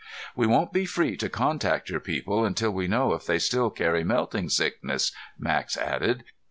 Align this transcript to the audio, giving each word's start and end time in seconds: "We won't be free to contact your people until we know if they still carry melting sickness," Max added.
"We 0.35 0.47
won't 0.47 0.73
be 0.73 0.85
free 0.87 1.15
to 1.17 1.29
contact 1.29 1.87
your 1.91 1.99
people 1.99 2.43
until 2.43 2.71
we 2.71 2.87
know 2.87 3.13
if 3.13 3.27
they 3.27 3.37
still 3.37 3.69
carry 3.69 4.03
melting 4.03 4.49
sickness," 4.49 5.11
Max 5.37 5.77
added. 5.77 6.23